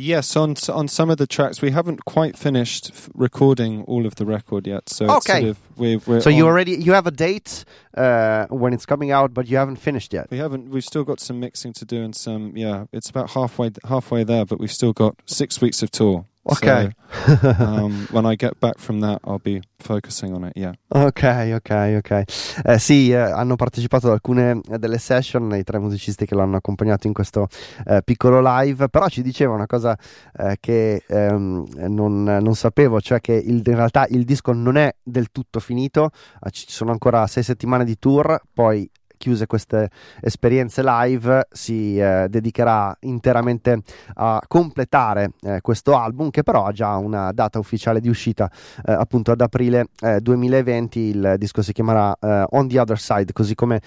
[0.00, 4.14] Yes, on on some of the tracks we haven't quite finished f- recording all of
[4.14, 4.88] the record yet.
[4.88, 7.64] So okay, sort of, we're, we're so you already you have a date
[7.96, 10.30] uh, when it's coming out, but you haven't finished yet.
[10.30, 10.70] We haven't.
[10.70, 12.56] We've still got some mixing to do and some.
[12.56, 16.26] Yeah, it's about halfway halfway there, but we've still got six weeks of tour.
[16.42, 16.64] Ok.
[16.64, 16.90] So,
[17.58, 20.72] um, when I get back from that, I'll be focusing on it, yeah.
[20.88, 22.22] Ok, ok, ok.
[22.64, 27.06] Eh, sì, eh, hanno partecipato ad alcune delle session, i tre musicisti che l'hanno accompagnato
[27.06, 27.48] in questo
[27.86, 29.96] eh, piccolo live, però ci diceva una cosa
[30.36, 34.94] eh, che ehm, non, non, sapevo, cioè che il, in realtà il disco non è
[35.02, 36.10] del tutto finito,
[36.40, 39.90] eh, ci sono ancora sei settimane di tour, poi chiuse queste
[40.20, 43.82] esperienze live, si eh, dedicherà interamente
[44.14, 48.50] a completare eh, questo album che però ha già una data ufficiale di uscita
[48.86, 49.88] eh, appunto ad aprile
[50.20, 50.98] 2020.
[50.98, 52.16] Il disco si chiamerà
[52.50, 53.80] On the Other Side, così come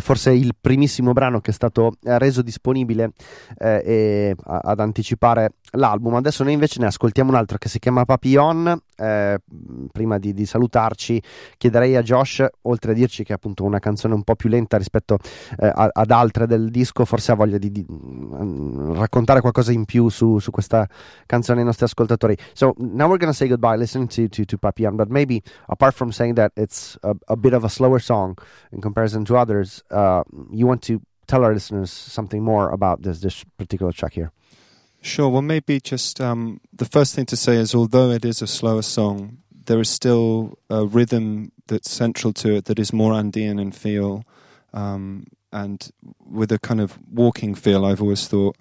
[0.00, 3.10] forse il primissimo brano che è stato reso disponibile
[3.58, 6.14] e, ad anticipare l'album.
[6.14, 8.80] Adesso noi invece ne ascoltiamo un altro che si chiama Papillon.
[8.96, 9.36] Eh,
[9.92, 11.22] prima di, di, salutarci,
[11.58, 14.78] chiederei a Josh, oltre a dirci che è appunto una canzone un po' più lenta
[14.78, 15.18] rispetto
[15.58, 20.08] eh, ad altre del disco, forse ha voglia di, di um, raccontare qualcosa in più
[20.08, 20.88] su, su, questa
[21.26, 22.36] canzone ai nostri ascoltatori.
[22.54, 26.10] So now we're to say goodbye listening to, to, to Papillon, but maybe apart from
[26.10, 28.34] saying that it's a, a bit of a slower song
[28.72, 33.20] in comparison to others, uh, you want to tell our listeners something more about this,
[33.20, 34.32] this particular track here.
[35.00, 35.28] Sure.
[35.28, 38.82] Well, maybe just um, the first thing to say is although it is a slower
[38.82, 43.72] song, there is still a rhythm that's central to it that is more Andean in
[43.72, 44.24] feel
[44.72, 45.90] um, and
[46.24, 48.56] with a kind of walking feel, I've always thought.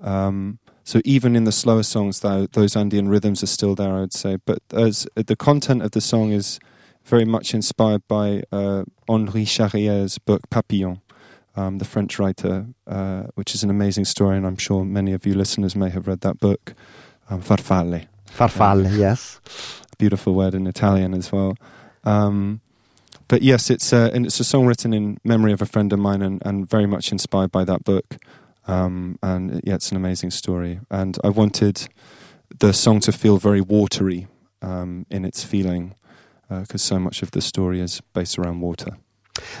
[0.00, 4.00] Um, so even in the slower songs, though, those Andean rhythms are still there, I
[4.00, 4.38] would say.
[4.44, 6.58] But as the content of the song is
[7.04, 11.00] very much inspired by uh, Henri Charrier's book Papillon,
[11.56, 15.26] um, the French writer, uh, which is an amazing story, and I'm sure many of
[15.26, 16.74] you listeners may have read that book,
[17.28, 18.06] um, Farfalle.
[18.28, 19.40] Farfalle, uh, yes.
[19.98, 21.56] Beautiful word in Italian as well.
[22.04, 22.60] Um,
[23.28, 25.98] but yes, it's a, and it's a song written in memory of a friend of
[25.98, 28.16] mine and, and very much inspired by that book.
[28.66, 30.80] Um, and yeah, it's an amazing story.
[30.90, 31.88] And I wanted
[32.58, 34.26] the song to feel very watery
[34.62, 35.94] um, in its feeling
[36.48, 38.96] because uh, so much of the story is based around water.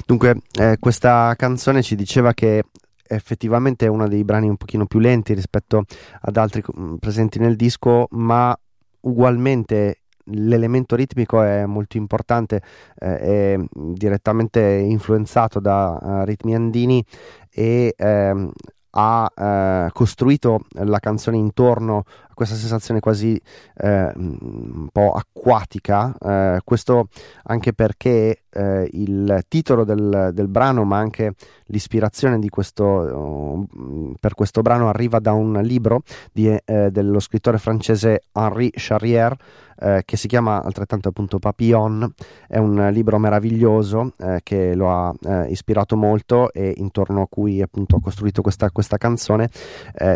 [0.06, 2.64] Dunque, eh, questa canzone ci diceva che
[3.06, 5.84] effettivamente è uno dei brani un pochino più lenti rispetto
[6.20, 8.56] ad altri mm, presenti nel disco, ma
[9.00, 10.00] ugualmente
[10.32, 12.62] l'elemento ritmico è molto importante,
[12.98, 17.04] eh, è direttamente influenzato da uh, ritmi andini
[17.50, 18.50] e ehm,
[18.92, 22.04] ha eh, costruito la canzone intorno
[22.40, 23.38] questa sensazione quasi
[23.76, 27.08] eh, un po' acquatica, eh, questo
[27.42, 31.34] anche perché eh, il titolo del, del, brano ma anche
[31.66, 38.22] l'ispirazione questo, uh, per questo brano arriva da un libro di, eh, dello scrittore francese
[38.32, 39.36] Henri Charrière
[39.82, 42.12] eh, che si chiama altrettanto appunto Papillon,
[42.46, 45.14] è un libro meraviglioso eh, che lo ha
[45.48, 49.48] ispirato molto e intorno a cui appunto ha costruito questa, questa canzone.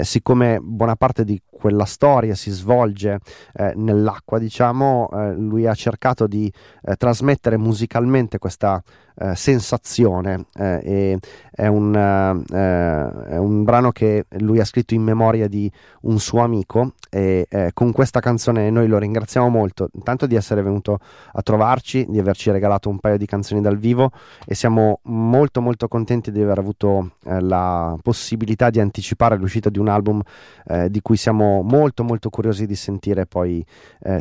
[0.02, 3.18] Siccome buona parte di quella storia si svolge
[3.54, 6.52] eh, nell'acqua, diciamo, eh, lui ha cercato di
[6.96, 8.82] trasmettere musicalmente questa
[9.16, 10.46] eh, sensazione.
[10.54, 11.18] Eh,
[11.54, 15.70] è, un, eh, è, un, brano che lui ha scritto in memoria di
[16.02, 20.62] un suo amico e eh, con questa canzone noi lo ringraziamo molto, intanto di essere
[20.62, 20.98] venuto
[21.32, 24.10] a trovarci, di averci regalato un paio di canzoni dal vivo
[24.44, 29.78] e siamo molto molto contenti di aver avuto eh, la possibilità di anticipare l'uscita di
[29.78, 30.22] un album
[30.66, 33.64] eh, di cui siamo molto molto curiosi di sentire poi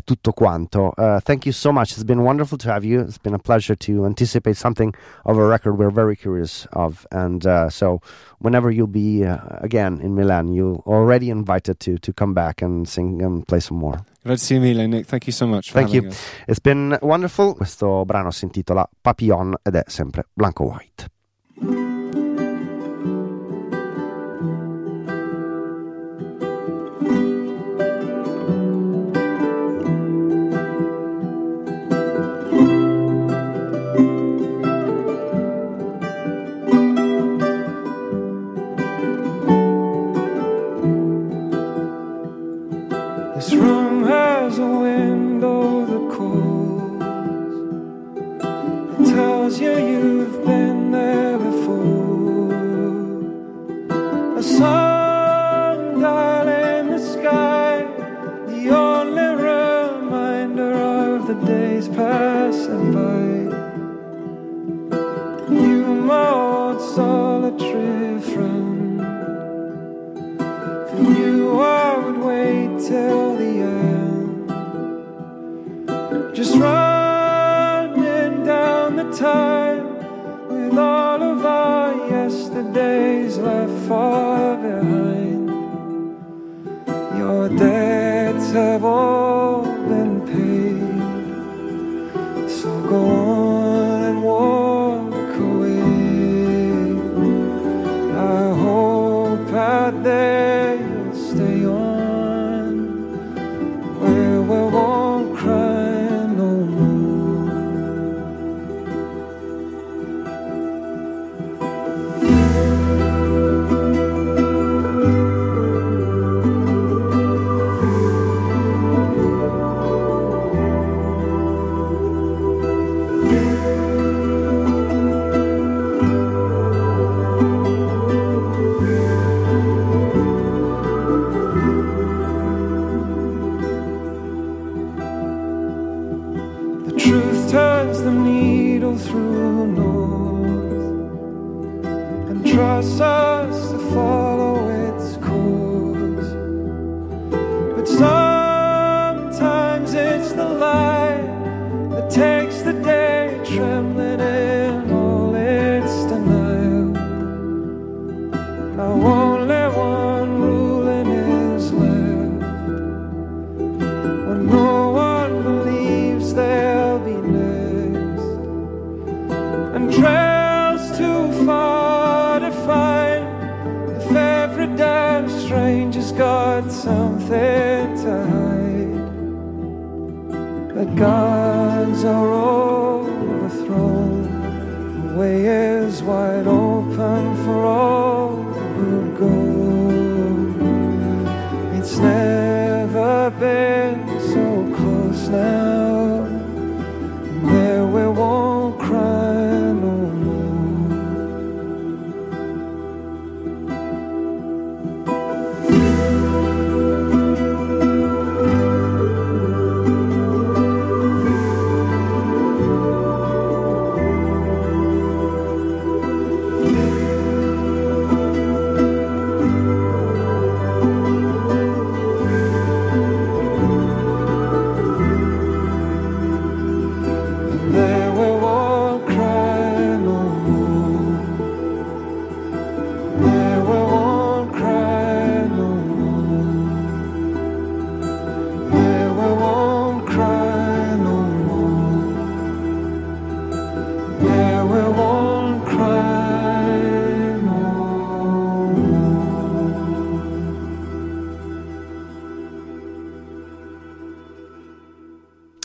[0.06, 0.94] tutto quanto.
[0.96, 3.76] Uh, thank you so much, it's been wonderful to have you, it's been a pleasure
[3.76, 7.06] to anticipate something something of a record we're very curious of.
[7.12, 8.02] And uh, so,
[8.40, 12.88] whenever you'll be uh, again in Milan, you're already invited to to come back and
[12.88, 14.00] sing and play some more.
[14.26, 15.08] Grazie mille, Nick.
[15.08, 15.72] Thank you so much.
[15.72, 16.08] Thank you.
[16.08, 16.18] Us.
[16.48, 17.56] It's been wonderful.
[17.56, 21.13] Questo brano si intitola Papillon ed è sempre Blanco White.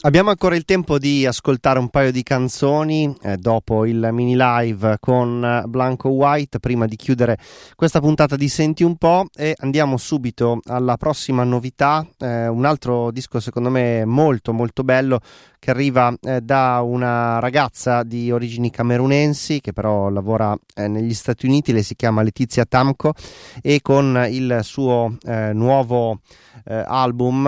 [0.09, 4.97] Abbiamo ancora il tempo di ascoltare un paio di canzoni eh, dopo il mini live
[5.01, 7.37] con Blanco White prima di chiudere
[7.75, 13.11] questa puntata di Senti un po' e andiamo subito alla prossima novità, eh, un altro
[13.11, 15.21] disco secondo me molto molto bello
[15.59, 21.47] che arriva eh, da una ragazza di origini camerunensi che però lavora eh, negli Stati
[21.47, 23.13] Uniti, lei si chiama Letizia Tamco
[23.61, 26.21] e con il suo eh, nuovo
[26.65, 27.47] eh, album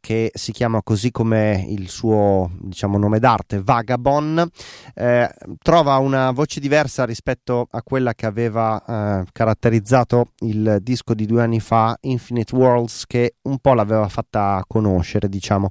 [0.00, 4.48] che si chiama così come il suo diciamo nome d'arte Vagabond
[4.94, 5.30] eh,
[5.62, 11.42] trova una voce diversa rispetto a quella che aveva eh, caratterizzato il disco di due
[11.42, 15.68] anni fa Infinite Worlds che un po' l'aveva fatta conoscere diciamo.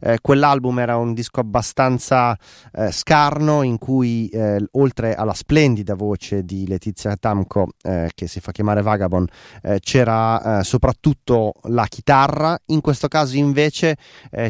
[0.00, 2.36] Eh, quell'album era un disco abbastanza
[2.72, 8.40] eh, scarno in cui eh, oltre alla splendida voce di Letizia Tamco eh, che si
[8.40, 9.28] fa chiamare Vagabond
[9.80, 12.58] c'era soprattutto la chitarra.
[12.66, 13.96] In questo caso invece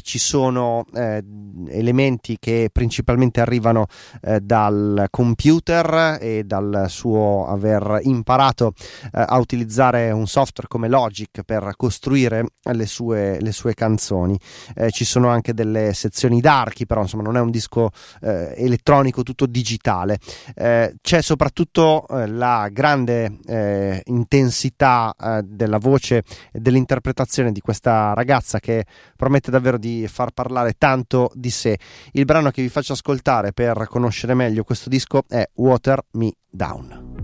[0.03, 1.23] ci sono eh,
[1.69, 3.87] elementi che principalmente arrivano
[4.23, 8.73] eh, dal computer e dal suo aver imparato
[9.13, 14.39] eh, a utilizzare un software come Logic per costruire le sue, le sue canzoni.
[14.75, 17.91] Eh, ci sono anche delle sezioni d'archi però insomma non è un disco
[18.23, 20.19] eh, elettronico tutto digitale.
[20.55, 23.39] Eh, c'è soprattutto la grande
[24.05, 26.23] intensità della voce
[26.53, 28.85] e dell'interpretazione di questa ragazza che
[29.17, 30.88] promette davvero di far parlare tanto
[31.35, 31.79] di sé.
[32.13, 37.17] Il brano che vi faccio ascoltare per conoscere meglio questo disco è Water Me Down.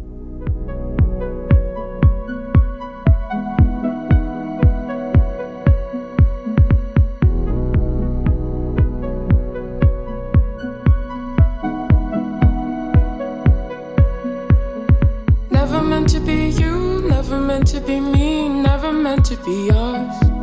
[15.51, 20.34] Never meant to be you, never meant to be me, never meant to be us.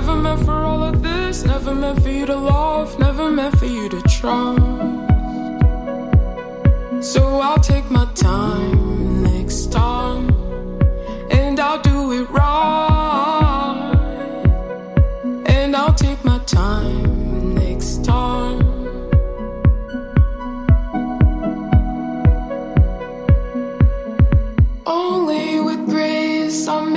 [0.00, 3.66] Never meant for all of this, never meant for you to love, never meant for
[3.66, 4.60] you to trust.
[7.12, 10.30] So I'll take my time next time,
[11.32, 12.44] and I'll do it right.
[15.46, 18.62] And I'll take my time next time.
[24.86, 26.87] Only with grace I'll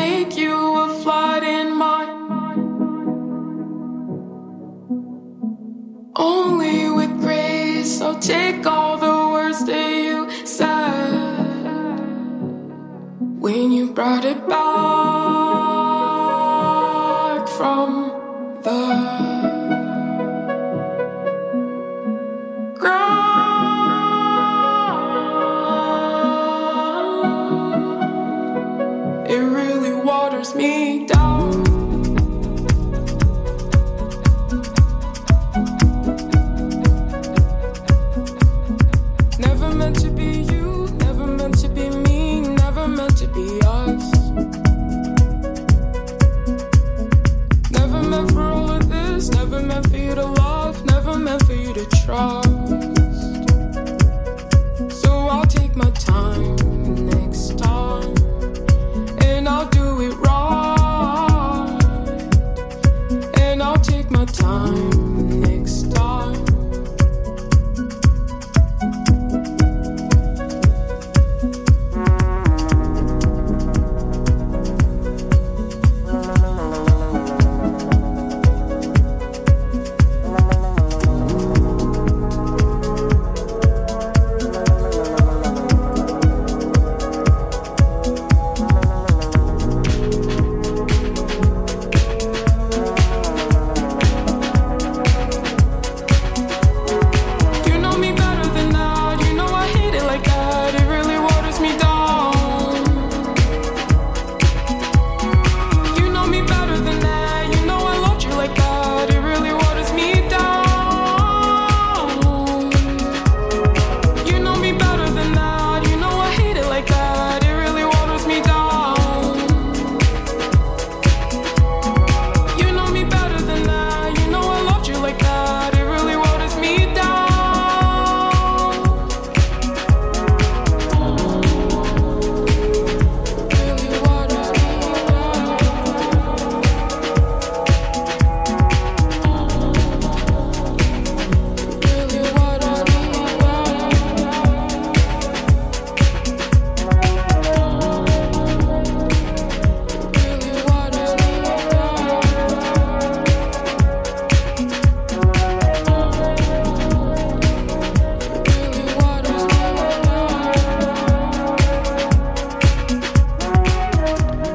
[14.11, 14.70] when you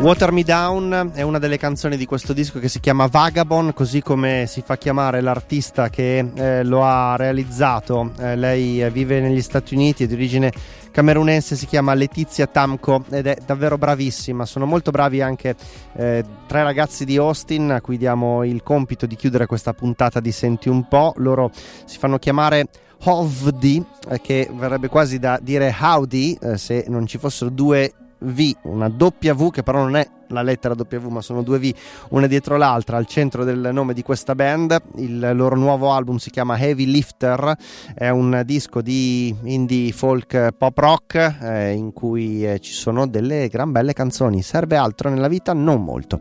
[0.06, 4.02] Water Me Down è una delle canzoni di questo disco che si chiama Vagabond, così
[4.02, 8.12] come si fa chiamare l'artista che eh, lo ha realizzato.
[8.20, 10.52] Eh, lei eh, vive negli Stati Uniti, è di origine
[10.92, 14.46] camerunense, si chiama Letizia Tamco ed è davvero bravissima.
[14.46, 15.56] Sono molto bravi anche
[15.96, 20.30] eh, tre ragazzi di Austin a cui diamo il compito di chiudere questa puntata di
[20.30, 21.14] Senti un po'.
[21.16, 21.50] Loro
[21.84, 22.68] si fanno chiamare
[23.02, 28.52] Hovdi, eh, che verrebbe quasi da dire Howdy eh, se non ci fossero due V,
[28.62, 31.72] una W che però non è la lettera W ma sono due V
[32.10, 34.76] una dietro l'altra al centro del nome di questa band.
[34.96, 37.56] Il loro nuovo album si chiama Heavy Lifter,
[37.94, 43.48] è un disco di indie folk pop rock eh, in cui eh, ci sono delle
[43.48, 44.42] gran belle canzoni.
[44.42, 45.52] Serve altro nella vita?
[45.52, 46.18] Non molto.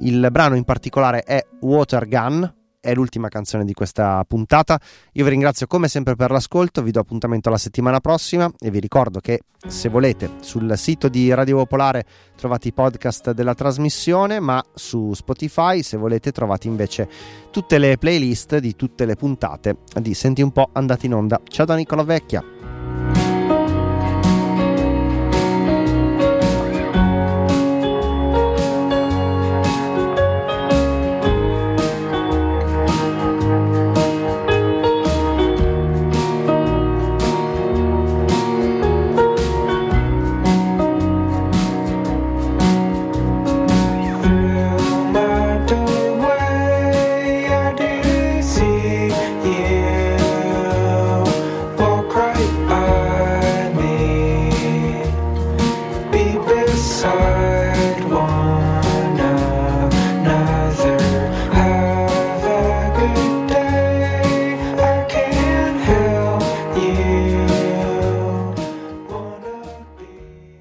[0.00, 2.52] Il brano in particolare è Water Gun
[2.84, 4.78] è l'ultima canzone di questa puntata.
[5.12, 8.78] Io vi ringrazio come sempre per l'ascolto, vi do appuntamento la settimana prossima e vi
[8.78, 12.04] ricordo che se volete sul sito di Radio Popolare
[12.36, 17.08] trovate i podcast della trasmissione, ma su Spotify se volete trovate invece
[17.50, 21.40] tutte le playlist di tutte le puntate di Senti un po' andate in onda.
[21.48, 22.73] Ciao da Nicola Vecchia.